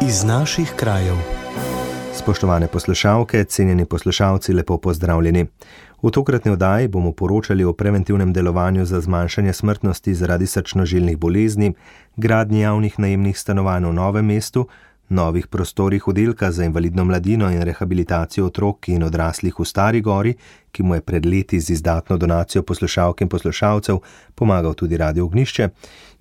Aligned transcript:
iz 0.00 0.24
naših 0.24 0.72
krajev. 0.76 1.16
Spoštovane 2.14 2.66
poslušalke, 2.66 3.44
cenjeni 3.44 3.84
poslušalci, 3.84 4.52
lepo 4.52 4.78
pozdravljeni. 4.78 5.46
V 6.02 6.10
tokratni 6.10 6.50
oddaji 6.50 6.88
bomo 6.88 7.12
poročali 7.12 7.64
o 7.64 7.72
preventivnem 7.72 8.32
delovanju 8.32 8.84
za 8.84 9.00
zmanjšanje 9.00 9.52
smrtnosti 9.52 10.14
zaradi 10.14 10.46
srčnožilnih 10.46 11.18
bolezni, 11.18 11.74
gradnji 12.16 12.60
javnih 12.60 12.98
najemnih 12.98 13.38
stanovanj 13.38 13.84
v 13.84 13.92
novem 13.92 14.26
mestu, 14.26 14.66
novih 15.08 15.46
prostorih 15.46 16.08
oddelka 16.08 16.50
za 16.52 16.64
invalidno 16.64 17.04
mladino 17.04 17.50
in 17.50 17.62
rehabilitacijo 17.62 18.46
otrok 18.46 18.88
in 18.88 19.02
odraslih 19.02 19.54
v 19.58 19.64
Stari 19.64 20.00
Gori, 20.00 20.34
ki 20.72 20.82
mu 20.82 20.94
je 20.94 21.00
pred 21.00 21.26
leti 21.26 21.60
z 21.60 21.70
izdatno 21.70 22.16
donacijo 22.16 22.62
poslušalk 22.62 23.20
in 23.20 23.28
poslušalcev 23.28 23.98
pomagal 24.34 24.74
tudi 24.74 24.96
Radio 24.96 25.24
Ognišče, 25.24 25.68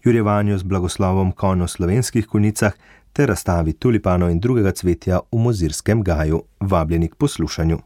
jurjevanju 0.03 0.57
z 0.57 0.63
blagoslovom 0.63 1.31
konj 1.31 1.61
v 1.61 1.67
slovenskih 1.67 2.27
konicah 2.27 2.73
ter 3.15 3.29
razstavi 3.29 3.73
tulipanov 3.73 4.29
in 4.29 4.39
drugega 4.39 4.71
cvetja 4.71 5.19
v 5.31 5.39
Mozirskem 5.39 6.03
gaju. 6.03 6.41
Vabljeni 6.59 7.07
k 7.07 7.15
poslušanju. 7.15 7.77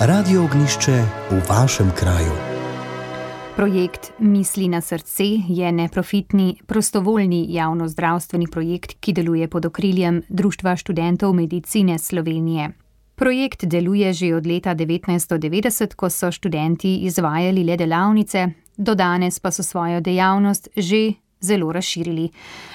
Radio 0.00 0.44
Ognišče 0.44 1.04
v 1.30 1.40
vašem 1.48 1.90
kraju. 1.96 2.32
Projekt 3.56 4.12
Misli 4.18 4.68
na 4.68 4.80
srce 4.80 5.24
je 5.48 5.72
neprofitni, 5.72 6.60
prostovoljni 6.66 7.46
javno-zdravstveni 7.48 8.46
projekt, 8.46 8.96
ki 9.00 9.12
deluje 9.12 9.48
pod 9.48 9.66
okriljem 9.66 10.22
Društva 10.28 10.76
študentov 10.76 11.32
medicine 11.32 11.98
Slovenije. 11.98 12.70
Projekt 13.14 13.64
deluje 13.64 14.12
že 14.12 14.34
od 14.34 14.46
leta 14.46 14.74
1990, 14.74 15.94
ko 15.94 16.10
so 16.10 16.30
študenti 16.30 16.96
izvajali 16.96 17.64
le 17.64 17.76
delavnice, 17.76 18.48
do 18.76 18.94
danes 18.94 19.40
pa 19.40 19.50
so 19.50 19.62
svojo 19.62 20.00
dejavnost 20.00 20.68
že 20.76 21.12
zelo 21.42 21.72
razširili. 21.72 22.30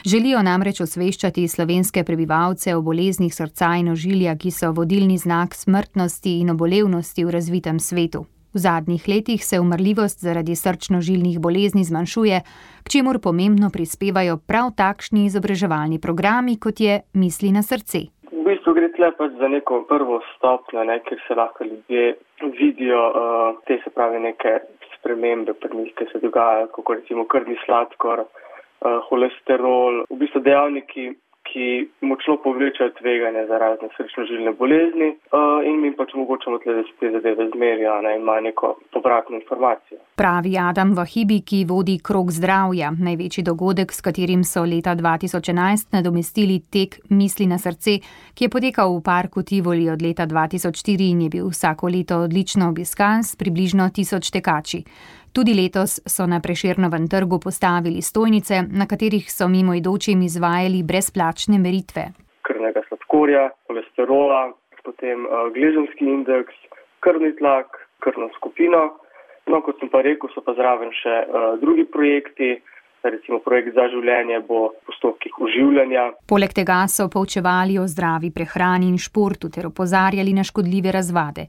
Želijo 0.06 0.44
namreč 0.44 0.82
osveščati 0.82 1.48
slovenske 1.48 2.04
prebivalce 2.04 2.76
o 2.76 2.82
boleznih 2.82 3.34
srca 3.34 3.76
in 3.80 3.90
ožilja, 3.90 4.36
ki 4.38 4.52
so 4.52 4.72
vodilni 4.72 5.18
znak 5.18 5.56
smrtnosti 5.56 6.40
in 6.42 6.50
obolevnosti 6.56 7.26
v 7.26 7.32
razvitem 7.32 7.80
svetu. 7.80 8.26
V 8.54 8.60
zadnjih 8.60 9.04
letih 9.08 9.42
se 9.46 9.60
umrljivost 9.60 10.24
zaradi 10.28 10.56
srčno-žilnih 10.56 11.40
bolezni 11.40 11.84
zmanjšuje, 11.84 12.38
k 12.86 12.88
čemur 12.94 13.20
pomembno 13.24 13.68
prispevajo 13.74 14.38
prav 14.50 14.72
takšni 14.78 15.26
izobraževalni 15.30 16.00
programi, 16.06 16.56
kot 16.66 16.80
je 16.80 17.02
Misli 17.14 17.52
na 17.52 17.62
srce. 17.62 18.00
V 18.32 18.44
bistvu 18.48 18.74
gre 18.78 18.90
tle 18.96 19.12
pač 19.20 19.36
za 19.42 19.48
neko 19.52 19.84
prvo 19.92 20.22
stopnjo, 20.32 20.84
ne, 20.90 21.00
kjer 21.06 21.22
se 21.28 21.36
lahko 21.36 21.64
ljudje 21.70 22.18
vidijo 22.60 23.04
uh, 23.12 23.62
te 23.68 23.80
se 23.84 23.90
pravi 23.90 24.20
neke 24.20 24.60
spremembe 24.96 25.54
pri 25.54 25.78
njih, 25.78 25.94
ki 25.98 26.10
se 26.12 26.24
dogajajo, 26.24 26.68
kot 26.74 26.96
recimo 26.98 27.28
krvni 27.28 27.60
sladkor, 27.66 28.26
uh, 28.26 28.47
holesterol, 28.82 30.04
v 30.10 30.20
bistvu 30.22 30.42
dejavniki, 30.46 31.14
ki 31.48 31.90
močno 32.02 32.38
povečajo 32.44 32.92
tveganje 33.00 33.46
za 33.48 33.58
razne 33.58 33.88
srčno-žilne 33.98 34.52
bolezni 34.60 35.10
uh, 35.10 35.66
in 35.70 35.80
mi 35.82 35.94
pač 35.96 36.14
omogočamo 36.16 36.60
tle, 36.64 36.74
da 36.76 36.84
se 36.84 36.94
te 37.00 37.12
zadeve 37.12 37.50
zmerijo 37.54 37.96
ne, 38.02 38.16
in 38.16 38.22
ima 38.22 38.40
neko 38.42 38.74
povratno 38.94 39.40
informacijo. 39.40 40.00
Pravi 40.16 40.58
Adam 40.70 40.94
Vahibi, 40.98 41.40
ki 41.50 41.64
vodi 41.70 41.98
krok 42.04 42.32
zdravja, 42.32 42.92
največji 43.08 43.44
dogodek, 43.50 43.94
s 43.94 44.02
katerim 44.02 44.44
so 44.44 44.66
leta 44.66 44.96
2011 44.96 45.94
nadomestili 45.96 46.60
tek 46.74 47.00
Misli 47.10 47.48
na 47.48 47.58
srce, 47.58 48.00
ki 48.36 48.46
je 48.46 48.54
potekal 48.54 48.98
v 48.98 49.04
parku 49.04 49.44
Tivoli 49.44 49.90
od 49.90 50.02
leta 50.02 50.28
2004 50.28 51.12
in 51.12 51.22
je 51.28 51.30
bil 51.30 51.48
vsako 51.50 51.88
leto 51.88 52.20
odlično 52.28 52.70
obiskan 52.70 53.24
s 53.24 53.36
približno 53.36 53.90
tisoč 53.96 54.32
tekači. 54.32 54.84
Tudi 55.38 55.54
letos 55.54 56.02
so 56.14 56.26
na 56.26 56.40
preširnovem 56.42 57.08
trgu 57.08 57.38
postavili 57.40 58.02
stojnice, 58.02 58.56
na 58.80 58.86
katerih 58.90 59.26
so 59.32 59.46
mimoidočim 59.48 60.22
izvajali 60.22 60.80
brezplačne 60.84 61.60
meritve. 61.66 62.04
Krvnega 62.42 62.82
sladkorja, 62.88 63.44
holesterola, 63.68 64.42
potem 64.88 65.28
uh, 65.28 65.54
gležanski 65.54 66.10
indeks, 66.10 66.58
krvni 67.06 67.36
tlak, 67.38 67.78
krvno 68.02 68.32
skupino. 68.38 68.82
No, 69.46 69.62
kot 69.62 69.78
sem 69.78 69.94
pa 69.94 70.02
rekel, 70.02 70.34
so 70.34 70.42
pa 70.42 70.58
zraven 70.58 70.90
še 71.04 71.16
uh, 71.22 71.54
drugi 71.62 71.86
projekti. 71.86 72.56
Recimo 73.06 73.38
projekt 73.40 73.78
za 73.78 73.86
življenje 73.94 74.40
bo 74.48 74.72
v 74.72 74.88
postopkih 74.90 75.38
uživljanja. 75.40 76.08
Poleg 76.28 76.52
tega 76.58 76.82
so 76.90 77.06
poučevali 77.14 77.78
o 77.78 77.86
zdravi 77.88 78.34
prehrani 78.34 78.90
in 78.90 78.98
športu 78.98 79.54
ter 79.54 79.70
opozarjali 79.70 80.34
na 80.34 80.44
škodljive 80.44 80.92
razvade. 80.92 81.46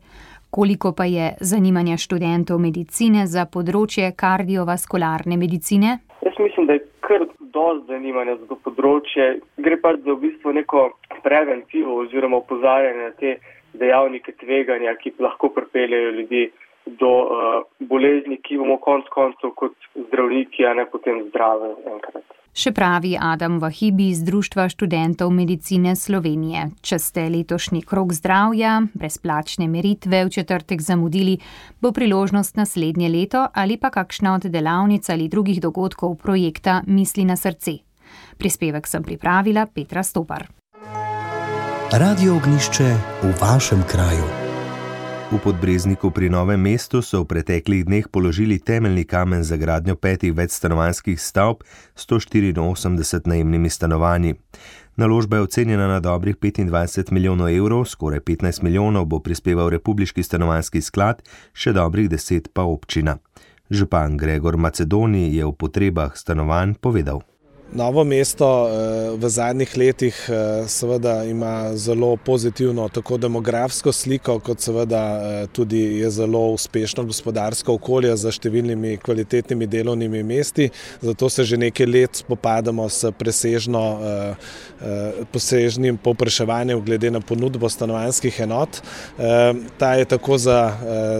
Koliko 0.50 0.92
pa 0.96 1.04
je 1.04 1.34
zanimanja 1.40 1.96
študentov 2.00 2.58
medicine 2.58 3.26
za 3.26 3.44
področje 3.44 4.12
kardiovaskularne 4.16 5.36
medicine? 5.36 5.98
Jaz 6.24 6.38
mislim, 6.40 6.66
da 6.66 6.78
je 6.78 6.84
kar 7.04 7.26
dosti 7.52 7.92
zanimanja 7.92 8.36
za 8.40 8.48
to 8.48 8.56
področje. 8.64 9.40
Gre 9.56 9.76
pa 9.82 9.92
za 9.96 10.14
v 10.14 10.20
bistvu 10.24 10.54
neko 10.56 10.86
preventivo 11.24 11.98
oziroma 12.04 12.40
opozarjanje 12.40 13.04
na 13.04 13.12
te 13.20 13.36
dejavnike 13.78 14.32
tveganja, 14.40 14.96
ki 15.02 15.12
lahko 15.20 15.52
pripeljejo 15.52 16.10
ljudi 16.16 16.48
do 16.98 17.12
uh, 17.20 17.62
bolezni, 17.90 18.40
ki 18.40 18.56
bomo 18.56 18.78
konc 18.80 19.08
koncev 19.12 19.52
kot 19.60 19.76
zdravniki, 20.08 20.64
a 20.64 20.72
ne 20.74 20.86
potem 20.88 21.26
zdrave 21.28 21.74
enkrat. 21.92 22.24
Še 22.58 22.72
pravi 22.74 23.12
Adam 23.14 23.60
Vahibi 23.62 24.08
iz 24.10 24.24
Društva 24.26 24.64
študentov 24.72 25.30
medicine 25.30 25.92
Slovenije. 25.94 26.64
Če 26.82 26.96
ste 26.98 27.28
letošnji 27.30 27.84
krok 27.86 28.10
zdravja, 28.16 28.80
brezplačne 28.98 29.68
meritve 29.70 30.24
v 30.26 30.32
četrtek 30.34 30.82
zamudili, 30.82 31.36
bo 31.78 31.92
priložnost 31.94 32.58
naslednje 32.58 33.12
leto 33.14 33.44
ali 33.54 33.76
pa 33.78 33.92
kakšna 33.94 34.34
od 34.40 34.48
delavnic 34.50 35.06
ali 35.06 35.28
drugih 35.30 35.60
dogodkov 35.62 36.18
projekta 36.18 36.82
Misli 36.86 37.28
na 37.28 37.38
srce. 37.38 37.78
Prispevek 38.42 38.90
sem 38.90 39.06
pripravila 39.06 39.68
Petra 39.70 40.02
Stopar. 40.02 40.48
Radio 41.94 42.36
ognišče 42.42 42.90
v 43.22 43.32
vašem 43.38 43.86
kraju. 43.86 44.37
V 45.28 45.36
podbrezniku 45.36 46.08
pri 46.08 46.32
novem 46.32 46.56
mestu 46.56 47.04
so 47.04 47.20
v 47.20 47.28
preteklih 47.28 47.84
dneh 47.84 48.08
položili 48.08 48.56
temeljni 48.56 49.04
kamen 49.04 49.44
za 49.44 49.60
gradnjo 49.60 49.92
petih 50.00 50.32
večstanovanjskih 50.32 51.20
stavb 51.20 51.60
s 51.92 52.08
184 52.08 53.28
najemnimi 53.28 53.68
stanovanji. 53.68 54.40
Naložba 54.96 55.36
je 55.36 55.42
ocenjena 55.42 55.88
na 55.88 56.00
dobrih 56.00 56.36
25 56.36 57.12
milijonov 57.12 57.52
evrov, 57.52 57.84
skoraj 57.84 58.20
15 58.20 58.62
milijonov 58.62 59.04
bo 59.04 59.20
prispeval 59.20 59.68
Republiški 59.68 60.22
stanovanjski 60.22 60.80
sklad, 60.80 61.20
še 61.52 61.76
dobrih 61.76 62.08
10 62.08 62.48
pa 62.48 62.64
občina. 62.64 63.18
Župan 63.70 64.16
Gregor 64.16 64.56
Macedoni 64.56 65.28
je 65.36 65.44
o 65.44 65.52
potrebah 65.52 66.16
stanovanj 66.16 66.80
povedal. 66.80 67.20
Novo 67.72 68.00
mesto 68.04 68.48
eh, 68.48 69.10
v 69.12 69.28
zadnjih 69.28 69.76
letih 69.76 70.16
eh, 70.28 70.64
seveda 70.68 71.24
ima 71.24 71.76
zelo 71.76 72.16
pozitivno 72.16 72.88
tako 72.88 73.18
demografsko 73.20 73.92
sliko, 73.92 74.38
kot 74.40 74.60
seveda 74.60 75.02
eh, 75.20 75.46
tudi 75.52 75.82
je 76.00 76.10
zelo 76.10 76.46
uspešno 76.56 77.04
gospodarsko 77.04 77.74
okolje 77.76 78.14
za 78.16 78.32
številnimi 78.32 78.96
kvalitetnimi 79.04 79.68
delovnimi 79.68 80.22
mesti. 80.24 80.70
Zato 81.04 81.28
se 81.28 81.44
že 81.44 81.58
nekaj 81.60 81.86
let 81.86 82.22
spopadamo 82.24 82.88
s 82.88 83.10
presežno, 83.18 84.00
posežnim 85.32 85.98
povpraševanjem 86.00 86.80
glede 86.84 87.10
na 87.10 87.20
ponudbo 87.20 87.68
stanovanjskih 87.68 88.40
enot. 88.40 88.80
Ta 89.78 89.92
je 89.94 90.04
tako 90.04 90.38
za 90.38 90.58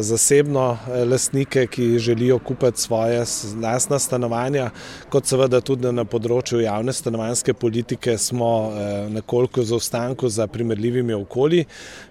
zasebno 0.00 0.78
lastnike, 1.10 1.66
ki 1.66 1.98
želijo 1.98 2.38
kupiti 2.38 2.80
svoje 2.80 3.24
lastna 3.62 3.98
stanovanja, 3.98 4.70
kot 5.10 5.26
seveda 5.26 5.60
tudi 5.60 5.92
na 5.92 6.04
področju 6.04 6.37
področju 6.38 6.62
javne 6.62 6.92
stanovanske 6.94 7.52
politike 7.54 8.16
smo 8.18 8.70
eh, 8.70 9.08
nekoliko 9.10 9.62
zaostanku 9.66 10.28
za 10.28 10.46
primerljivimi 10.46 11.14
okolji. 11.14 11.64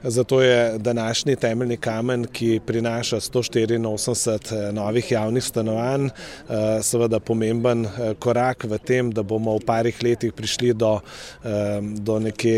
Zato 0.03 0.41
je 0.41 0.77
današnji 0.79 1.35
temeljni 1.35 1.77
kamen, 1.77 2.25
ki 2.27 2.59
prinaša 2.65 3.19
184 3.19 4.51
eh, 4.51 4.71
novih 4.73 5.11
javnih 5.11 5.43
stanovanj, 5.43 6.09
eh, 6.09 6.81
seveda 6.83 7.19
pomemben 7.19 7.87
korak 8.19 8.65
v 8.67 8.77
tem, 8.77 9.11
da 9.11 9.23
bomo 9.23 9.55
v 9.57 9.63
parih 9.65 9.95
letih 10.03 10.33
prišli 10.33 10.73
do, 10.73 10.99
do 12.03 12.17
nekje 12.19 12.57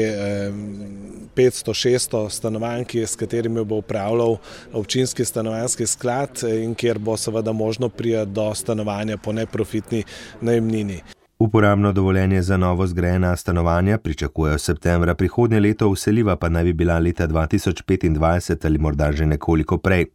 500-600 1.35 2.29
stanovanj, 2.29 2.85
s 3.05 3.15
katerimi 3.15 3.63
bo 3.65 3.81
upravljal 3.83 4.37
občinski 4.73 5.25
stanovanski 5.25 5.87
sklad 5.87 6.43
in 6.43 6.75
kjer 6.75 6.99
bo 6.99 7.17
seveda 7.17 7.51
možno 7.51 7.89
prijeti 7.89 8.31
do 8.31 8.49
stanovanja 8.55 9.17
po 9.17 9.33
neprofitni 9.33 10.03
najemnini. 10.41 11.18
Uporabno 11.41 11.91
dovoljenje 11.91 12.41
za 12.41 12.57
novo 12.57 12.87
zgrajena 12.87 13.35
stanovanja 13.35 13.97
pričakujejo 13.97 14.57
septembra 14.57 15.15
prihodnje 15.15 15.59
leto, 15.59 15.91
vseljiva 15.91 16.35
pa 16.35 16.49
naj 16.49 16.63
bi 16.63 16.73
bila 16.73 16.99
leta 16.99 17.27
2025 17.27 18.65
ali 18.65 18.77
morda 18.77 19.11
že 19.11 19.25
nekoliko 19.25 19.77
prej. 19.77 20.05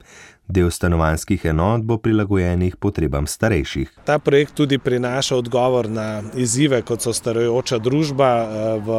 Del 0.45 0.69
stanovanskih 0.71 1.45
enot 1.49 1.83
bo 1.89 1.97
prilagojenih 1.97 2.77
potrebam 2.77 3.27
starejših. 3.27 3.89
Ta 4.05 4.19
projekt 4.19 4.53
tudi 4.55 4.77
prinaša 4.79 5.37
odgovor 5.41 5.89
na 5.89 6.23
izzive, 6.37 6.83
kot 6.85 7.01
so 7.01 7.15
starajoča 7.17 7.79
družba. 7.81 8.29
V, 8.85 8.99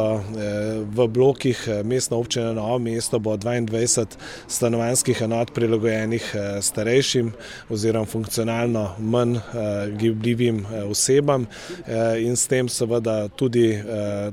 v 0.90 1.06
blokih 1.06 1.60
mestne 1.84 2.16
občine 2.16 2.50
Novo 2.54 2.80
mesto 2.82 3.20
bo 3.22 3.36
22 3.36 4.16
stanovanskih 4.48 5.22
enot 5.22 5.52
prilagojenih 5.54 6.26
starejšim 6.60 7.30
oziroma 7.70 8.10
funkcionalno 8.10 8.88
manj 8.98 9.38
gibljivim 10.00 10.64
osebam 10.90 11.46
in 12.18 12.36
s 12.36 12.50
tem 12.50 12.68
seveda 12.68 13.28
tudi 13.28 13.78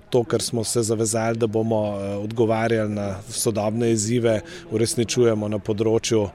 to, 0.09 0.23
kar 0.23 0.41
smo 0.41 0.63
se 0.63 0.81
zavezali, 0.81 1.37
da 1.37 1.47
bomo 1.47 1.83
odgovarjali 2.23 2.89
na 2.89 3.15
sodobne 3.29 3.91
izzive, 3.91 4.39
uresničujemo 4.71 5.47
na 5.47 5.61
področju 5.61 6.25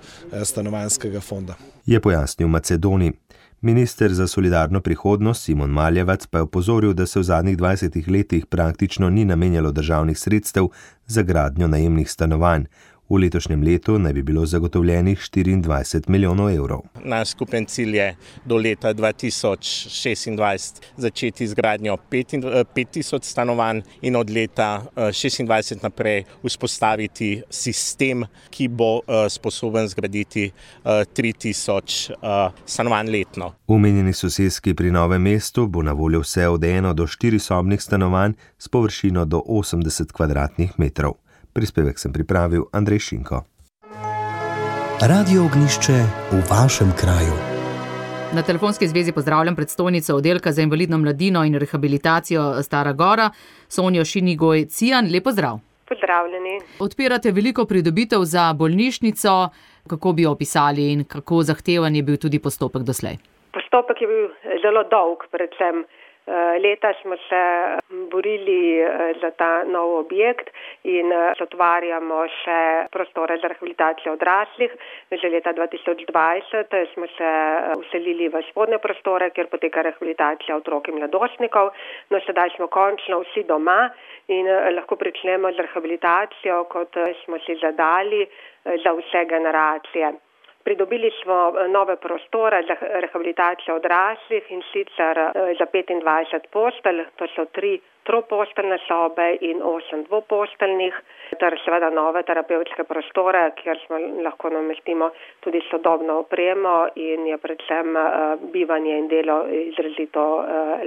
stanovanj 0.44 0.67
stanovanskega 0.68 1.20
fonda. 1.20 1.54
Je 1.86 2.00
pojasnil 2.00 2.48
Macedoni. 2.48 3.12
Minister 3.60 4.14
za 4.14 4.26
solidarno 4.26 4.80
prihodnost 4.80 5.42
Simon 5.42 5.70
Maljevac 5.70 6.26
pa 6.26 6.38
je 6.38 6.42
opozoril, 6.42 6.92
da 6.92 7.06
se 7.06 7.18
v 7.18 7.22
zadnjih 7.22 7.56
20 7.56 8.10
letih 8.10 8.46
praktično 8.46 9.10
ni 9.10 9.24
namenjalo 9.24 9.72
državnih 9.72 10.18
sredstev 10.18 10.68
za 11.06 11.22
gradnjo 11.22 11.66
najemnih 11.66 12.10
stanovanj, 12.10 12.64
V 13.08 13.16
letošnjem 13.16 13.62
letu 13.64 13.98
naj 13.98 14.12
bi 14.12 14.22
bilo 14.22 14.42
zagotovljenih 14.46 15.18
24 15.18 16.08
milijonov 16.08 16.50
evrov. 16.50 16.80
Naš 17.04 17.30
skupen 17.30 17.66
cilj 17.66 17.96
je 17.96 18.16
do 18.44 18.56
leta 18.56 18.94
2026 18.94 20.82
začeti 20.96 21.44
izgradnjo 21.44 21.96
5000 22.10 23.22
stanovanj 23.22 23.80
in 24.02 24.16
od 24.16 24.30
leta 24.30 24.84
2026 24.96 25.82
naprej 25.82 26.24
vzpostaviti 26.44 27.42
sistem, 27.50 28.24
ki 28.50 28.68
bo 28.68 29.00
sposoben 29.28 29.88
zgraditi 29.88 30.50
3000 30.84 32.50
stanovanj 32.66 33.10
letno. 33.10 33.54
V 33.68 33.72
omenjeni 33.72 34.12
sosedski 34.12 34.74
pri 34.74 34.90
Novem 34.90 35.22
mestu 35.22 35.66
bo 35.66 35.82
na 35.82 35.92
voljo 35.92 36.20
vse 36.20 36.48
od 36.48 36.64
eno 36.64 36.92
do 36.94 37.06
štiri 37.06 37.38
sobnih 37.38 37.82
stanovanj 37.82 38.32
s 38.58 38.68
površino 38.68 39.24
do 39.24 39.42
80 39.48 40.12
km2. 40.12 41.12
Prispevek 41.58 41.98
sem 41.98 42.12
pripravil 42.14 42.68
Andrej 42.70 43.00
Šinko. 43.02 43.42
Radio 45.10 45.40
ognišče 45.48 45.96
v 46.30 46.38
vašem 46.50 46.90
kraju. 47.00 47.34
Na 48.36 48.42
telefonski 48.46 48.86
zvezi 48.86 49.12
pozdravljam 49.12 49.56
predstojnico 49.56 50.14
oddelka 50.14 50.52
za 50.52 50.62
invalidno 50.62 50.98
mladino 50.98 51.42
in 51.44 51.58
rehabilitacijo 51.58 52.62
Stara 52.62 52.92
Gora, 52.92 53.30
Sonjo 53.68 54.04
Šinigoj 54.04 54.64
Cijan. 54.64 55.10
Lepo 55.12 55.30
zdrav. 55.30 55.58
Pozdravljeni. 55.88 56.60
Odpirate 56.78 57.32
veliko 57.32 57.64
pridobitev 57.64 58.22
za 58.34 58.52
bolnišnico. 58.52 59.48
Kako 59.90 60.12
bi 60.12 60.26
opisali 60.26 60.92
in 60.92 61.04
kako 61.04 61.42
zahteven 61.42 61.96
je 61.96 62.02
bil 62.02 62.16
tudi 62.16 62.38
postopek 62.38 62.82
doslej? 62.82 63.16
Postopek 63.52 64.02
je 64.02 64.06
bil 64.06 64.24
zelo 64.62 64.82
dolg, 64.94 65.26
predvsem. 65.34 65.82
Leta 66.60 66.92
smo 67.02 67.16
se 67.28 67.42
borili 68.10 68.84
za 69.20 69.30
ta 69.30 69.64
nov 69.64 69.94
objekt 69.98 70.50
in 70.84 71.08
otvarjamo 71.40 72.18
še 72.42 72.58
prostore 72.92 73.38
za 73.40 73.48
rehabilitacijo 73.48 74.12
odraslih. 74.12 74.74
Že 75.10 75.30
leta 75.32 75.54
2020 75.56 76.76
smo 76.92 77.08
se 77.16 77.30
uselili 77.80 78.28
v 78.28 78.42
spodne 78.50 78.78
prostore, 78.78 79.30
kjer 79.30 79.48
poteka 79.48 79.82
rehabilitacija 79.88 80.56
otrok 80.60 80.92
in 80.92 81.00
mladostnikov. 81.00 81.72
No, 82.10 82.20
sedaj 82.26 82.52
smo 82.58 82.68
končno 82.68 83.22
vsi 83.24 83.46
doma 83.48 83.88
in 84.28 84.46
lahko 84.76 85.00
pričnemo 85.00 85.52
z 85.52 85.64
rehabilitacijo, 85.64 86.64
kot 86.68 87.00
smo 87.24 87.40
si 87.46 87.56
zadali 87.62 88.26
za 88.84 88.92
vse 88.92 89.24
generacije. 89.24 90.27
Pridobili 90.68 91.10
smo 91.22 91.36
nove 91.68 91.96
prostore 91.96 92.58
za 92.68 92.74
rehabilitacijo 93.04 93.76
odraslih 93.76 94.44
in 94.54 94.62
sicer 94.72 95.16
za 95.58 95.66
25 95.72 96.40
postelj, 96.52 96.98
to 97.16 97.26
so 97.34 97.44
tri 97.56 97.80
troposteljne 98.08 98.78
sobe 98.88 99.28
in 99.40 99.62
osem 99.64 100.02
dvoposteljnih, 100.08 100.94
ter 101.40 101.56
seveda 101.64 101.88
nove 101.90 102.22
terapevtske 102.22 102.84
prostore, 102.84 103.42
kjer 103.60 103.80
smo 103.86 103.96
lahko 104.26 104.50
namestimo 104.50 105.08
tudi 105.40 105.60
sodobno 105.70 106.18
opremo 106.24 106.74
in 106.96 107.26
je 107.26 107.38
predvsem 107.44 107.96
bivanje 108.52 108.98
in 108.98 109.08
delo 109.08 109.38
izrazito 109.70 110.24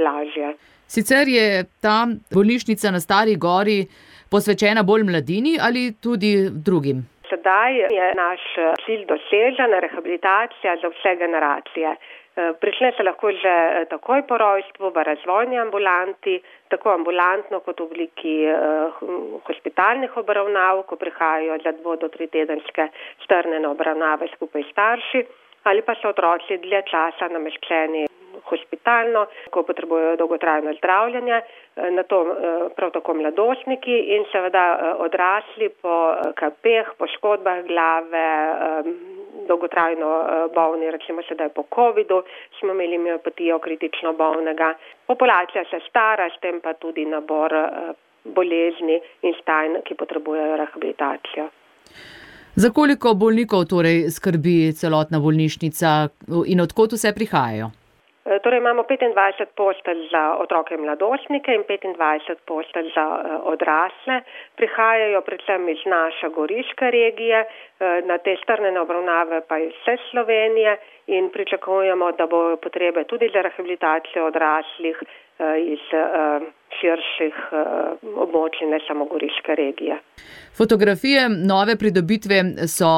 lažje. 0.06 0.54
Sicer 0.88 1.28
je 1.28 1.64
ta 1.82 1.98
bolnišnica 2.34 2.92
na 2.92 3.00
Stari 3.00 3.36
Gori 3.36 3.80
posvečena 4.30 4.84
bolj 4.84 5.04
mladini 5.10 5.58
ali 5.62 5.94
tudi 6.02 6.36
drugim? 6.52 7.11
Sedaj 7.32 7.78
je 7.96 8.08
naš 8.16 8.42
cilj 8.86 9.06
dosežen, 9.08 9.72
rehabilitacija 9.86 10.76
za 10.82 10.90
vse 10.92 11.16
generacije. 11.16 11.96
Prične 12.60 12.92
se 12.98 13.04
lahko 13.04 13.32
že 13.32 13.86
takoj 13.90 14.22
po 14.28 14.38
rojstvu 14.38 14.92
v 14.96 15.04
razvojni 15.04 15.60
ambulanti, 15.60 16.36
tako 16.68 16.94
ambulantno 16.94 17.60
kot 17.60 17.80
v 17.80 17.88
obliki 17.88 18.36
hospitalnih 19.48 20.18
obravnav, 20.18 20.84
ko 20.84 20.96
prihajajo 20.96 21.58
za 21.64 21.72
dvo 21.82 21.96
do 21.96 22.08
tri 22.08 22.28
tedenske 22.28 22.88
strnjene 23.24 23.68
obravnave 23.68 24.28
skupaj 24.36 24.64
s 24.64 24.72
starši, 24.72 25.26
ali 25.64 25.82
pa 25.82 25.96
so 25.96 26.10
otroci 26.16 26.58
dlje 26.58 26.84
časa 26.92 27.28
nameščeni 27.32 28.11
hospitalno, 28.50 29.26
ko 29.50 29.64
potrebujejo 29.64 30.16
dolgotrajno 30.16 30.74
zdravljenje, 30.78 31.42
na 31.98 32.04
to 32.04 32.20
prav 32.76 32.92
tako 32.92 33.14
mladostniki 33.14 33.98
in 34.16 34.26
seveda 34.32 34.96
odrasli 35.00 35.70
po 35.82 35.96
KP-jih, 36.40 36.94
poškodbah 36.98 37.64
glave, 37.68 38.28
dolgotrajno 39.48 40.10
bolni, 40.56 40.92
recimo 40.92 41.22
sedaj 41.28 41.50
po 41.50 41.64
covidu 41.76 42.24
smo 42.60 42.72
imeli 42.72 42.98
miopatijo 42.98 43.60
kritično 43.60 44.14
bolnega. 44.14 44.74
Populacija 45.08 45.64
se 45.70 45.80
stara, 45.90 46.30
s 46.30 46.40
tem 46.42 46.62
pa 46.62 46.74
tudi 46.74 47.06
nabor 47.06 47.54
bolezni 48.24 49.00
in 49.22 49.34
stanj, 49.42 49.82
ki 49.86 49.96
potrebujejo 49.96 50.58
rehabilitacijo. 50.58 51.50
Za 52.56 52.70
koliko 52.70 53.14
bolnikov 53.14 53.66
torej 53.66 54.10
skrbi 54.12 54.74
celotna 54.76 55.20
bolnišnica 55.20 56.10
in 56.52 56.62
odkot 56.62 56.94
vse 56.94 57.14
prihajajo? 57.16 57.72
Torej 58.40 58.58
imamo 58.58 58.84
25 58.84 59.46
postelj 59.56 60.08
za 60.12 60.38
otroke 60.40 60.74
in 60.76 60.82
mladostnike 60.82 61.52
in 61.52 61.64
25 61.64 62.36
postelj 62.46 62.92
za 62.96 63.06
odrasle. 63.44 64.22
Prihajajo 64.56 65.22
predvsem 65.22 65.70
iz 65.70 65.82
naše 65.86 66.30
goriške 66.30 66.92
regije, 66.92 67.46
na 68.06 68.18
te 68.18 68.38
strnjene 68.44 68.80
obravnave 68.80 69.42
pa 69.48 69.58
iz 69.58 69.74
vse 69.82 69.98
Slovenije 70.12 70.78
in 71.08 71.30
pričakujemo, 71.30 72.12
da 72.12 72.28
bo 72.28 72.56
potrebe 72.56 73.04
tudi 73.04 73.30
za 73.34 73.42
rehabilitacijo 73.42 74.26
odraslih 74.26 74.98
iz 75.58 75.84
širših 76.80 77.36
območij, 78.16 78.68
ne 78.70 78.80
samo 78.88 79.06
goriške 79.06 79.56
regije. 79.56 79.98
Fotografije 80.58 81.30
nove 81.30 81.76
pridobitve 81.76 82.44
so 82.68 82.92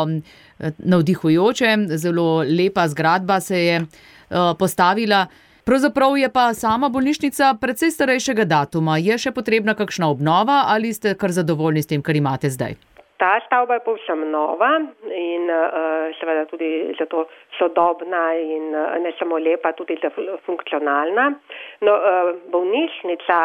navdihujoče, 0.77 1.77
zelo 1.97 2.43
lepa 2.43 2.87
zgradba 2.87 3.39
se 3.39 3.65
je 3.65 3.81
postavila. 4.59 5.25
Pravzaprav 5.63 6.17
je 6.17 6.29
pa 6.29 6.53
sama 6.53 6.89
bolnišnica 6.89 7.53
precej 7.61 7.91
starejšega 7.91 8.45
datuma. 8.45 8.97
Je 8.97 9.17
še 9.17 9.31
potrebna 9.31 9.75
kakšna 9.79 10.09
obnova 10.11 10.63
ali 10.67 10.93
ste 10.93 11.15
kar 11.15 11.31
zadovoljni 11.31 11.83
s 11.83 11.87
tem, 11.87 12.01
kar 12.01 12.15
imate 12.15 12.49
zdaj? 12.49 12.75
Ta 13.23 13.39
stavba 13.45 13.77
je 13.77 13.85
povsem 13.87 14.23
nova 14.31 14.71
in 15.15 15.47
seveda 16.19 16.43
tudi 16.51 16.91
zato 16.99 17.29
sodobna 17.57 18.23
in 18.35 18.65
ne 19.05 19.13
samo 19.19 19.37
lepa, 19.39 19.71
tudi 19.71 19.95
funkcionalna. 20.45 21.29
No, 21.87 21.93
bolnišnica 22.51 23.37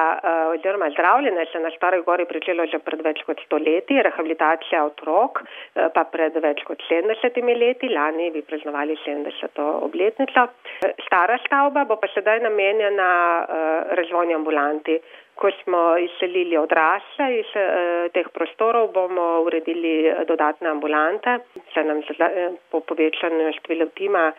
oziroma 0.54 0.90
zdravljenje 0.90 1.44
se 1.52 1.60
na 1.62 1.70
Stari 1.76 2.02
Gori 2.02 2.26
pričelo 2.26 2.66
že 2.66 2.78
pred 2.78 3.04
več 3.06 3.22
kot 3.28 3.38
stoletji, 3.46 4.02
rehabilitacija 4.02 4.82
otrok 4.88 5.44
pa 5.94 6.04
pred 6.10 6.34
več 6.42 6.64
kot 6.66 6.82
sedemdesetimi 6.88 7.54
leti, 7.54 7.92
lani 7.94 8.32
bi 8.34 8.42
praznovali 8.42 8.98
sedemdeseto 9.04 9.68
obletnico. 9.86 10.48
Stara 11.06 11.38
stavba 11.46 11.84
bo 11.84 12.00
pa 12.02 12.10
sedaj 12.16 12.42
namenjena 12.48 13.08
razvojni 14.02 14.34
ambulanti. 14.34 14.98
Ko 15.38 15.50
smo 15.62 15.96
izselili 16.02 16.56
odrasle 16.58 17.28
iz 17.38 17.50
teh 18.12 18.26
prostorov, 18.34 18.88
bomo 18.92 19.26
uredili 19.46 20.10
dodatne 20.26 20.72
ambulante, 20.72 21.38
saj 21.74 21.84
nam 21.86 22.02
po 22.70 22.80
povečanju 22.80 23.52
števila 23.60 23.86
tima 23.94 24.32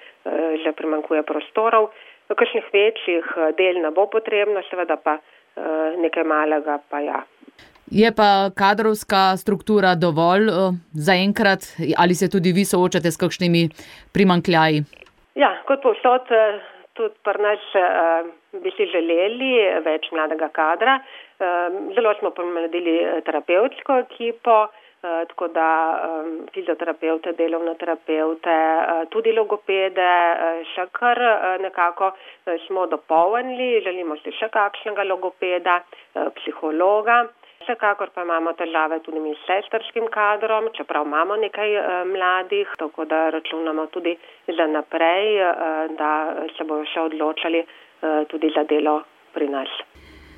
že 0.63 0.74
primanjkuje 0.75 1.24
prostorov. 1.24 1.89
Kakšnih 2.27 2.68
večjih 2.74 3.25
del 3.58 3.79
ne 3.82 3.91
bo 3.96 4.10
potrebno, 4.12 4.62
seveda 4.70 5.00
pa 5.00 5.18
nekaj 5.98 6.24
malega 6.24 6.79
pa 6.89 7.00
ja. 7.00 7.24
Je 7.91 8.12
pa 8.15 8.51
kadrovska 8.56 9.38
struktura 9.38 9.96
dovolj 9.96 10.51
zaenkrat 10.94 11.62
ali 11.98 12.15
se 12.15 12.29
tudi 12.29 12.51
vi 12.51 12.65
soočate 12.65 13.12
s 13.12 13.18
kakšnimi 13.18 13.70
primanjkljaji? 14.13 14.84
Ja, 15.36 15.56
kot 15.68 15.82
povsod 15.82 16.29
tudi 16.94 17.15
pri 17.24 17.41
nas 17.41 17.63
bi 18.53 18.72
si 18.77 18.86
želeli 18.91 19.53
več 19.86 20.10
mladega 20.12 20.50
kadra. 20.53 21.00
Zelo 21.96 22.13
smo 22.20 22.32
pomladili 22.36 22.96
terapevtsko 23.25 23.98
ekipo, 24.06 24.60
tako 25.01 25.48
da 25.48 25.68
fizioterapeute, 26.53 27.32
delovne 27.38 27.75
terapeute, 27.79 28.56
tudi 29.13 29.32
logopede, 29.32 30.10
še 30.74 30.89
kar 30.91 31.22
nekako 31.63 32.12
smo 32.68 32.88
dopolnili, 32.91 33.79
želimo 33.86 34.18
si 34.24 34.34
še 34.36 34.50
kakšnega 34.51 35.08
logopeda, 35.08 35.79
psihologa. 36.41 37.22
Vsekakor 37.62 38.10
pa 38.16 38.24
imamo 38.24 38.54
težave 38.54 39.00
tudi 39.06 39.20
mi 39.20 39.34
s 39.36 39.46
sestrskim 39.48 40.08
kadrom, 40.13 40.70
čeprav 40.78 41.06
imamo 41.06 41.36
nekaj 41.36 41.70
mladih, 42.13 42.68
tako 42.78 43.06
da 43.06 43.30
računamo 43.30 43.86
tudi 43.86 44.18
za 44.48 44.68
naprej, 44.68 45.38
da 46.00 46.12
se 46.58 46.63
bojo 46.63 46.86
še 46.94 47.00
odločali 47.10 47.66
tudi 48.32 48.51
za 48.56 48.63
delo 48.63 49.01
pri 49.34 49.50
nas. 49.50 49.70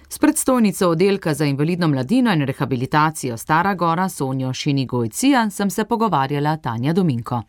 S 0.09 0.19
predstojnico 0.19 0.89
oddelka 0.89 1.33
za 1.33 1.45
invalidno 1.45 1.87
mladino 1.87 2.33
in 2.33 2.45
rehabilitacijo 2.45 3.37
Stara 3.37 3.73
Gora 3.73 4.09
Sonjo 4.09 4.53
Šinigojcija 4.53 5.49
sem 5.49 5.69
se 5.69 5.85
pogovarjala 5.85 6.57
Tanja 6.63 6.93
Dominko. 6.93 7.41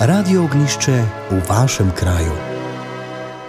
Radio 0.00 0.44
ognišče 0.44 0.96
v 1.30 1.42
vašem 1.50 1.90
kraju. 2.00 2.49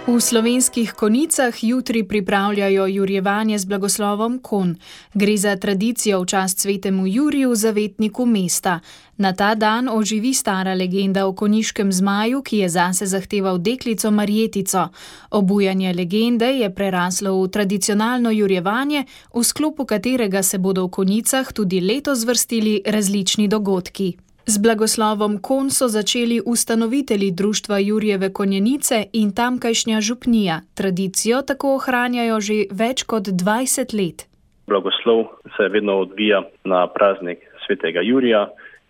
V 0.02 0.20
slovenskih 0.20 0.92
konicah 0.92 1.54
jutri 1.64 2.02
pripravljajo 2.02 2.86
jurjevanje 2.86 3.58
z 3.58 3.64
blagoslovom 3.64 4.38
kon. 4.42 4.74
Gre 5.14 5.36
za 5.36 5.56
tradicijo 5.56 6.20
v 6.22 6.26
čast 6.26 6.58
svetemu 6.58 7.06
Juriju, 7.06 7.54
zavetniku 7.54 8.26
mesta. 8.26 8.80
Na 9.16 9.32
ta 9.32 9.54
dan 9.54 9.88
oživi 9.88 10.34
stara 10.34 10.74
legenda 10.74 11.26
o 11.26 11.32
koniškem 11.32 11.92
zmaju, 11.92 12.42
ki 12.42 12.58
je 12.58 12.68
zase 12.68 13.06
zahteval 13.06 13.58
deklico 13.58 14.10
Marjetico. 14.10 14.88
Obujanje 15.30 15.94
legende 15.94 16.50
je 16.50 16.74
preraslo 16.74 17.42
v 17.42 17.48
tradicionalno 17.48 18.30
jurjevanje, 18.30 19.04
v 19.34 19.44
sklopu 19.44 19.84
katerega 19.84 20.42
se 20.42 20.58
bodo 20.58 20.86
v 20.86 20.90
konicah 20.90 21.52
tudi 21.52 21.80
letos 21.80 22.24
vrstili 22.24 22.82
različni 22.86 23.48
dogodki. 23.48 24.16
Z 24.46 24.58
blagoslovom 24.58 25.38
kon 25.38 25.70
so 25.70 25.88
začeli 25.88 26.40
ustanovitelji 26.46 27.30
društva 27.30 27.78
Jurjeve 27.78 28.32
konjenice 28.32 29.06
in 29.12 29.32
tamkajšnja 29.34 30.00
župnija. 30.00 30.60
Tradicijo 30.74 31.42
tako 31.42 31.76
ohranjajo 31.76 32.40
že 32.40 32.54
več 32.70 33.02
kot 33.02 33.22
20 33.22 33.94
let. 33.94 34.26
Blagoslov 34.66 35.24
se 35.56 35.68
vedno 35.68 35.98
odvija 35.98 36.42
na 36.64 36.86
praznik 36.86 37.38
svetega 37.66 38.00
Jurija, 38.00 38.48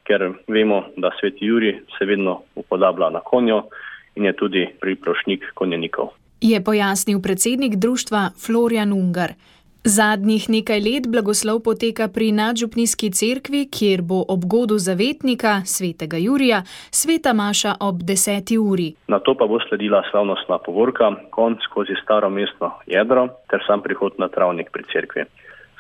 ker 0.09 0.32
vemo, 0.49 0.85
da 0.97 1.11
sveti 1.21 1.47
Juri 1.47 1.80
se 1.99 2.04
vedno 2.04 2.40
upodablja 2.54 3.11
na 3.11 3.21
konjo 3.21 3.62
in 4.14 4.25
je 4.25 4.37
tudi 4.37 4.66
priprošnik 4.80 5.44
konjenikov. 5.54 6.09
Je 6.40 6.64
pojasnil 6.64 7.21
predsednik 7.23 7.75
društva 7.76 8.30
Florian 8.47 8.92
Ungar. 8.92 9.32
Zadnjih 9.85 10.45
nekaj 10.47 10.81
let 10.81 11.07
blagoslov 11.11 11.59
poteka 11.67 12.07
pri 12.09 12.31
nadžupnijski 12.33 13.11
cerkvi, 13.11 13.67
kjer 13.67 14.03
bo 14.03 14.21
ob 14.29 14.45
godu 14.47 14.79
zavetnika, 14.79 15.62
svetega 15.67 16.17
Jurija, 16.23 16.62
sveta 16.91 17.33
Maša 17.33 17.75
ob 17.81 17.97
10. 18.07 18.59
uri. 18.59 18.95
Na 19.09 19.19
to 19.19 19.35
pa 19.35 19.47
bo 19.47 19.59
sledila 19.69 20.05
slavnostna 20.11 20.59
povorka, 20.59 21.11
konc 21.31 21.59
skozi 21.67 21.99
staro 22.05 22.31
mestno 22.31 22.71
jedro 22.87 23.27
ter 23.51 23.59
sam 23.67 23.83
prihod 23.83 24.12
na 24.19 24.29
travnik 24.29 24.71
pri 24.71 24.87
cerkvi. 24.93 25.27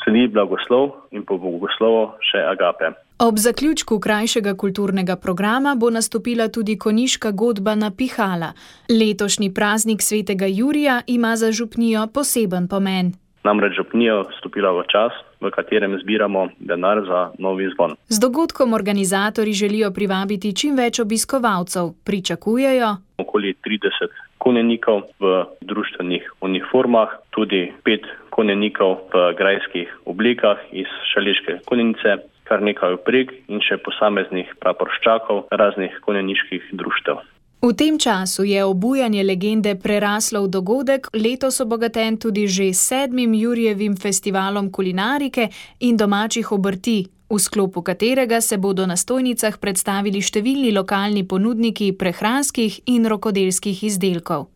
Sledi 0.02 0.26
blagoslov 0.34 0.90
in 1.14 1.22
po 1.22 1.38
bogoslovu 1.38 2.18
še 2.26 2.42
agape. 2.42 2.90
Ob 3.22 3.38
zaključku 3.38 4.00
krajšega 4.02 4.56
kulturnega 4.58 5.16
programa 5.16 5.76
bo 5.78 5.90
nastopila 5.90 6.48
tudi 6.48 6.74
koniška 6.78 7.30
godba 7.30 7.74
na 7.74 7.94
Pihala. 7.94 8.52
Letošnji 8.90 9.54
praznik 9.54 10.02
svetega 10.02 10.46
Jurija 10.46 11.02
ima 11.06 11.36
za 11.36 11.52
župnijo 11.52 12.06
poseben 12.06 12.68
pomen 12.68 13.21
namreč 13.44 13.76
župnijo 13.76 14.24
stopila 14.38 14.72
v 14.72 14.84
čas, 14.92 15.12
v 15.40 15.50
katerem 15.50 15.98
zbiramo 16.02 16.48
denar 16.58 17.02
za 17.06 17.30
novi 17.38 17.68
zvon. 17.74 17.96
Z 18.08 18.20
dogodkom 18.20 18.72
organizatori 18.72 19.52
želijo 19.52 19.90
privabiti 19.90 20.54
čim 20.56 20.76
več 20.76 21.00
obiskovalcev. 21.00 21.94
Pričakujejo 22.04 22.96
okoli 23.22 23.54
30 23.66 24.10
konjenikov 24.38 25.02
v 25.20 25.44
društvenih 25.60 26.32
uniformah, 26.40 27.08
tudi 27.30 27.72
pet 27.84 28.06
konjenikov 28.30 29.06
v 29.14 29.34
grajskih 29.38 29.88
oblikah 30.04 30.58
iz 30.72 30.90
šališke 31.14 31.62
konjenice, 31.64 32.18
kar 32.44 32.62
nekaj 32.62 32.98
opreg 32.98 33.30
in 33.48 33.62
še 33.62 33.78
posameznih 33.86 34.50
praporščakov 34.60 35.46
raznih 35.50 35.94
konjeniških 36.02 36.72
društev. 36.72 37.22
V 37.62 37.70
tem 37.78 37.94
času 37.94 38.42
je 38.42 38.64
obujanje 38.64 39.22
legende 39.22 39.78
preraslo 39.78 40.42
v 40.42 40.50
dogodek, 40.50 41.06
letos 41.14 41.62
obogaten 41.62 42.18
tudi 42.18 42.50
že 42.50 42.74
sedmim 42.74 43.30
Jurjevim 43.38 43.94
festivalom 43.94 44.66
kulinarike 44.66 45.46
in 45.86 45.94
domačih 45.94 46.50
obrti, 46.50 47.06
v 47.30 47.38
sklopu 47.38 47.82
katerega 47.86 48.40
se 48.40 48.58
bodo 48.58 48.82
na 48.82 48.98
stojnicah 48.98 49.62
predstavili 49.62 50.18
številni 50.18 50.74
lokalni 50.74 51.22
ponudniki 51.22 51.94
prehranskih 51.94 52.82
in 52.90 53.06
rokodelskih 53.06 53.78
izdelkov. 53.86 54.50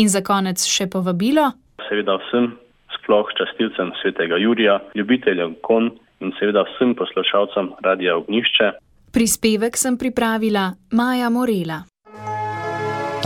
In 0.00 0.08
za 0.08 0.24
konec 0.24 0.56
še 0.64 0.88
povabilo. 0.88 1.52
Seveda 1.92 2.16
vsem, 2.24 2.56
sploh 2.96 3.28
častilcem 3.36 3.92
svetega 4.00 4.40
Jurija, 4.40 4.80
ljubiteljem 4.96 5.60
kon 5.60 5.92
in 6.24 6.32
seveda 6.40 6.64
vsem 6.72 6.96
poslušalcem 6.96 7.76
Radia 7.84 8.16
Ognišče. 8.16 8.80
Prispevek 9.12 9.76
sem 9.76 10.00
pripravila 10.00 10.72
Maja 10.96 11.28
Morela. 11.28 11.84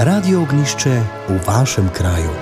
Radio 0.07 0.39
ognišče 0.43 0.91
v 1.29 1.35
vašem 1.47 1.89
kraju. 1.97 2.33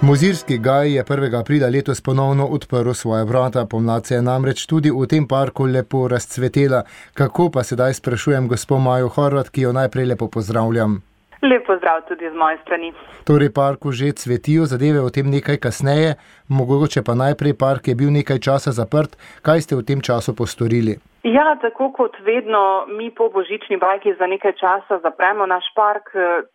Muzirski 0.00 0.58
gaj 0.58 0.92
je 0.94 1.04
1. 1.04 1.40
aprila 1.40 1.68
letos 1.68 2.00
ponovno 2.00 2.46
odprl 2.46 2.92
svoje 2.92 3.24
vrata, 3.24 3.66
pomlad 3.66 4.06
se 4.06 4.14
je 4.14 4.22
namreč 4.22 4.66
tudi 4.66 4.90
v 4.90 5.06
tem 5.06 5.28
parku 5.28 5.64
lepo 5.64 6.08
razcvetela. 6.08 6.82
Kako 7.14 7.50
pa 7.50 7.62
sedaj 7.62 7.94
sprašujem 7.94 8.48
gospod 8.48 8.80
Majo 8.80 9.08
Horvat, 9.08 9.48
ki 9.50 9.60
jo 9.60 9.72
najprej 9.72 10.06
lepo 10.06 10.28
pozdravljam. 10.28 11.02
Lepo 11.42 11.76
zdrav 11.76 12.00
tudi 12.08 12.30
z 12.32 12.34
moje 12.34 12.58
strani. 12.62 12.92
Torej, 13.24 13.52
parku 13.52 13.92
že 13.92 14.12
cvetijo, 14.12 14.66
zadeve 14.66 15.00
o 15.00 15.10
tem 15.10 15.30
nekaj 15.30 15.56
kasneje, 15.56 16.14
mogoče 16.48 17.02
pa 17.02 17.14
najprej 17.14 17.54
park 17.54 17.88
je 17.88 17.94
bil 17.94 18.10
nekaj 18.10 18.38
časa 18.38 18.72
zaprt. 18.72 19.16
Kaj 19.42 19.60
ste 19.60 19.76
v 19.76 19.82
tem 19.82 20.00
času 20.00 20.34
postorili? 20.34 20.98
Ja, 21.22 21.56
tako 21.60 21.92
kot 21.92 22.16
vedno, 22.24 22.84
mi 22.88 23.10
po 23.10 23.28
božični 23.28 23.76
bajki 23.76 24.14
za 24.18 24.26
nekaj 24.26 24.52
časa 24.52 24.98
zapremo 25.02 25.46
naš 25.46 25.64
park. 25.76 26.08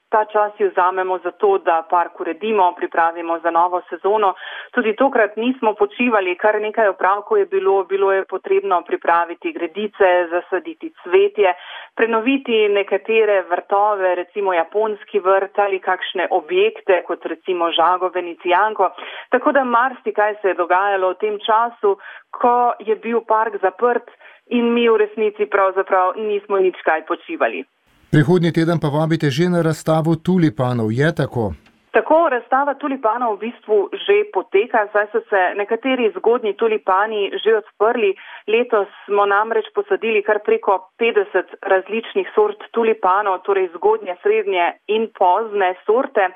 Ta 0.09 0.25
čas 0.25 0.51
jo 0.57 0.69
vzamemo 0.69 1.19
za 1.23 1.31
to, 1.31 1.57
da 1.57 1.83
park 1.89 2.19
uredimo, 2.19 2.73
pripravimo 2.77 3.39
za 3.39 3.51
novo 3.51 3.81
sezono. 3.89 4.33
Tudi 4.71 4.95
tokrat 4.95 5.37
nismo 5.37 5.73
počivali, 5.73 6.35
kar 6.37 6.61
nekaj 6.61 6.87
opravkov 6.87 7.37
je 7.37 7.45
bilo. 7.45 7.83
Bilo 7.83 8.11
je 8.11 8.25
potrebno 8.25 8.81
pripraviti 8.81 9.53
gredice, 9.53 10.27
zasaditi 10.29 10.93
cvetje, 11.03 11.53
prenoviti 11.95 12.67
nekatere 12.69 13.41
vrtove, 13.41 14.15
recimo 14.15 14.53
japonski 14.53 15.19
vrt 15.19 15.59
ali 15.59 15.79
kakšne 15.79 16.27
objekte, 16.31 17.03
kot 17.07 17.25
recimo 17.25 17.71
žago 17.71 18.09
venecijanko. 18.09 18.89
Tako 19.29 19.51
da 19.51 19.63
marsikaj 19.63 20.35
se 20.41 20.47
je 20.47 20.53
dogajalo 20.53 21.09
v 21.09 21.17
tem 21.19 21.37
času, 21.45 21.97
ko 22.31 22.73
je 22.79 22.95
bil 22.95 23.21
park 23.27 23.61
zaprt 23.61 24.09
in 24.49 24.73
mi 24.73 24.89
v 24.89 24.97
resnici 24.97 25.45
pravzaprav 25.45 26.17
nismo 26.17 26.59
nič 26.59 26.75
kaj 26.85 27.05
počivali. 27.05 27.65
Prihodnji 28.11 28.51
teden 28.51 28.79
pa 28.79 28.87
vabite 28.87 29.29
že 29.29 29.49
na 29.49 29.61
razstavo 29.61 30.15
tulipanov, 30.15 30.91
je 30.91 31.09
tako? 31.15 31.53
Tako 31.95 32.27
razstava 32.29 32.73
tulipanov 32.75 33.35
v 33.35 33.47
bistvu 33.47 33.77
že 34.05 34.27
poteka, 34.35 34.83
zdaj 34.91 35.07
so 35.11 35.21
se 35.31 35.41
nekateri 35.55 36.11
zgodni 36.17 36.51
tulipani 36.59 37.31
že 37.43 37.55
odprli. 37.61 38.11
Letos 38.51 38.91
smo 39.07 39.23
namreč 39.25 39.71
posadili 39.75 40.19
kar 40.23 40.43
preko 40.43 40.91
50 40.99 41.55
različnih 41.63 42.27
sort 42.35 42.59
tulipanov, 42.75 43.39
torej 43.47 43.71
zgodnje, 43.75 44.15
srednje 44.23 44.65
in 44.87 45.07
pozne 45.19 45.71
sorte. 45.87 46.27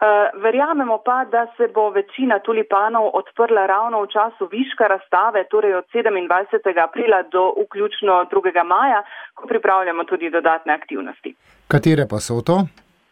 Eh, 0.00 0.30
verjamemo 0.40 0.98
pa, 1.04 1.24
da 1.24 1.46
se 1.56 1.66
bo 1.74 1.90
večina 1.90 2.38
tulipanov 2.38 3.10
odprla 3.18 3.66
ravno 3.66 4.02
v 4.02 4.06
času 4.06 4.46
viška 4.46 4.86
razstave, 4.86 5.44
torej 5.50 5.74
od 5.74 5.84
27. 5.94 6.78
aprila 6.82 7.22
do 7.22 7.54
vključno 7.64 8.26
2. 8.30 8.64
maja, 8.64 9.02
ko 9.34 9.46
pripravljamo 9.48 10.04
tudi 10.04 10.30
dodatne 10.30 10.72
aktivnosti. 10.74 11.34
Katere 11.68 12.06
pa 12.10 12.20
so 12.20 12.42
to? 12.46 12.56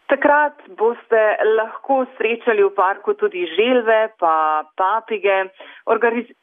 Takrat 0.07 0.55
boste 0.79 1.21
lahko 1.57 2.05
srečali 2.17 2.63
v 2.63 2.71
parku 2.75 3.13
tudi 3.13 3.43
želve, 3.57 4.07
pa 4.19 4.63
papige. 4.75 5.51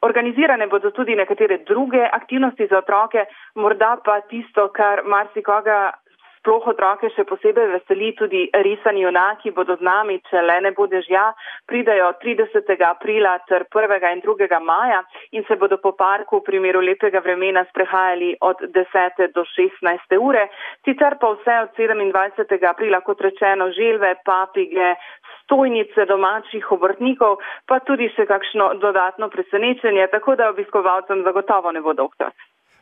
Organizirane 0.01 0.67
bodo 0.67 0.91
tudi 0.91 1.15
nekatere 1.15 1.57
druge 1.57 2.05
aktivnosti 2.11 2.67
za 2.69 2.77
otroke, 2.77 3.25
morda 3.55 3.97
pa 4.05 4.21
tisto, 4.21 4.69
kar 4.69 5.01
marsikoga 5.03 5.91
sploh 6.45 6.67
otroke 6.69 7.09
še 7.09 7.25
posebej 7.25 7.71
veseli 7.73 8.11
tudi 8.13 8.43
risani 8.53 9.01
junaki, 9.01 9.49
bodo 9.49 9.73
z 9.79 9.81
nami, 9.81 10.19
če 10.29 10.43
le 10.45 10.59
ne 10.61 10.71
bo 10.77 10.85
dežja, 10.85 11.23
pridajo 11.65 12.11
30. 12.21 12.69
aprila 12.85 13.39
ter 13.49 13.65
1. 13.65 13.97
in 14.13 14.21
2. 14.21 14.59
maja 14.61 15.01
in 15.33 15.43
se 15.49 15.57
bodo 15.57 15.81
po 15.81 15.95
parku 15.97 16.39
v 16.39 16.45
primeru 16.45 16.85
lepega 16.85 17.19
vremena 17.25 17.65
sprehajali 17.73 18.37
od 18.45 18.61
10. 18.77 19.33
do 19.33 19.41
16. 19.41 20.17
ure. 20.21 20.45
Sicer 20.85 21.17
pa 21.17 21.33
vse 21.33 21.57
od 21.65 21.73
27. 21.73 22.61
aprila, 22.69 23.01
kot 23.01 23.21
rečeno, 23.25 23.71
želve, 23.73 24.13
papige, 24.23 24.93
stojnice 25.43 26.05
domačih 26.05 26.71
obrtnikov, 26.71 27.41
pa 27.65 27.81
tudi 27.81 28.09
še 28.13 28.29
kakšno 28.29 28.75
dodatno 28.81 29.33
presenečenje, 29.33 30.07
tako 30.13 30.37
da 30.37 30.53
obiskovalcem 30.53 31.25
zagotovo 31.25 31.73
ne 31.73 31.81
bo 31.81 31.97
doktor. 31.97 32.29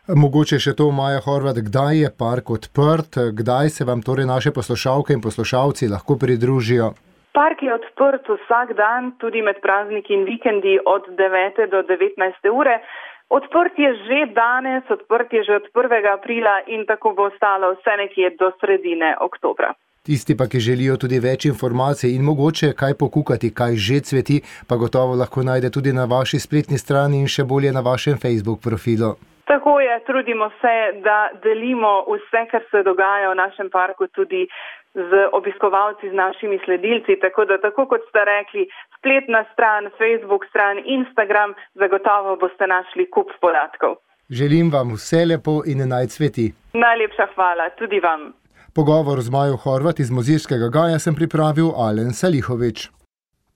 Mogoče 0.03 0.57
še 0.59 0.73
to, 0.75 0.89
Maja 0.91 1.21
Horvat, 1.23 1.61
kdaj 1.63 1.95
je 1.95 2.09
park 2.11 2.49
odprt, 2.51 3.15
kdaj 3.39 3.69
se 3.71 3.85
vam 3.87 4.01
torej 4.03 4.27
naše 4.27 4.51
poslušalke 4.51 5.15
in 5.15 5.21
poslušalci 5.23 5.87
lahko 5.87 6.17
pridružijo? 6.19 6.89
Park 7.31 7.63
je 7.63 7.71
odprt 7.71 8.27
vsak 8.27 8.75
dan, 8.75 9.13
tudi 9.23 9.39
med 9.39 9.63
prazniki 9.63 10.11
in 10.11 10.27
vikendi 10.27 10.75
od 10.83 11.07
9. 11.07 11.63
do 11.71 11.85
19. 11.87 12.51
ure. 12.51 12.75
Odprt 13.31 13.79
je 13.79 13.95
že 14.03 14.19
danes, 14.35 14.83
odprt 14.91 15.31
je 15.31 15.47
že 15.47 15.55
od 15.63 15.71
1. 15.71 16.11
aprila 16.11 16.59
in 16.67 16.83
tako 16.83 17.15
bo 17.15 17.31
ostalo 17.31 17.71
vse 17.71 17.95
nekje 18.03 18.35
do 18.35 18.51
sredine 18.59 19.15
oktobra. 19.23 19.71
Tisti 20.03 20.35
pa, 20.35 20.51
ki 20.51 20.59
želijo 20.59 20.99
tudi 20.99 21.23
več 21.23 21.45
informacij 21.47 22.11
in 22.11 22.27
mogoče 22.27 22.75
kaj 22.75 22.99
pokukati, 22.99 23.55
kaj 23.55 23.79
že 23.79 24.03
cveti, 24.03 24.43
pa 24.67 24.75
gotovo 24.75 25.15
lahko 25.15 25.47
najde 25.47 25.71
tudi 25.71 25.95
na 25.95 26.03
vaši 26.05 26.43
spletni 26.43 26.77
strani 26.77 27.23
in 27.23 27.31
še 27.31 27.47
bolje 27.47 27.71
na 27.71 27.79
vašem 27.79 28.19
Facebook 28.19 28.59
profilu. 28.59 29.15
Tako 29.45 29.79
je, 29.79 29.99
trudimo 30.07 30.49
se, 30.61 30.75
da 31.07 31.29
delimo 31.43 31.93
vse, 32.13 32.41
kar 32.51 32.63
se 32.71 32.83
dogaja 32.83 33.29
v 33.31 33.35
našem 33.35 33.69
parku, 33.69 34.07
tudi 34.07 34.47
z 34.93 35.11
obiskovalci, 35.39 36.09
z 36.09 36.13
našimi 36.13 36.59
sledilci. 36.65 37.19
Tako 37.25 37.45
da, 37.45 37.57
tako 37.57 37.85
kot 37.91 38.01
ste 38.09 38.21
rekli, 38.25 38.63
spletna 38.97 39.41
stran, 39.53 39.89
Facebook 39.99 40.43
stran, 40.49 40.79
Instagram, 40.85 41.53
zagotovo 41.81 42.35
boste 42.35 42.67
našli 42.67 43.09
kup 43.09 43.29
podatkov. 43.41 43.95
Želim 44.29 44.71
vam 44.71 44.95
vse 44.95 45.25
lepo 45.25 45.61
in 45.65 45.87
naj 45.89 46.07
cveti. 46.07 46.47
Najlepša 46.73 47.27
hvala 47.35 47.69
tudi 47.79 47.99
vam. 47.99 48.31
Pogovor 48.75 49.21
z 49.21 49.29
Majo 49.29 49.57
Horvat 49.63 49.99
iz 49.99 50.11
Mozirskega 50.11 50.69
Gaja 50.75 50.99
sem 50.99 51.15
pripravil 51.15 51.69
Alen 51.77 52.13
Salihovič. 52.13 53.02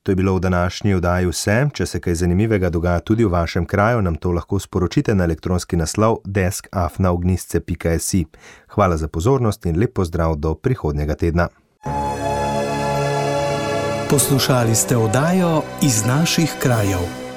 To 0.02 0.12
je 0.12 0.16
bilo 0.16 0.34
v 0.34 0.40
današnji 0.40 0.94
oddaji 0.94 1.26
vse. 1.26 1.66
Če 1.74 1.86
se 1.86 2.00
kaj 2.00 2.14
zanimivega 2.14 2.70
dogaja 2.70 3.00
tudi 3.00 3.24
v 3.24 3.32
vašem 3.32 3.66
kraju, 3.66 4.02
nam 4.02 4.16
to 4.16 4.32
lahko 4.32 4.58
sporočite 4.58 5.14
na 5.14 5.24
elektronski 5.24 5.76
naslov 5.76 6.16
deskafnaognisce.si. 6.24 8.24
Hvala 8.68 8.96
za 8.96 9.08
pozornost 9.08 9.66
in 9.66 9.80
lep 9.80 9.94
pozdrav 9.94 10.36
do 10.36 10.54
prihodnjega 10.54 11.14
tedna. 11.14 11.48
Poslušali 14.10 14.74
ste 14.74 14.96
oddajo 14.96 15.62
iz 15.82 16.06
naših 16.06 16.54
krajev. 16.62 17.27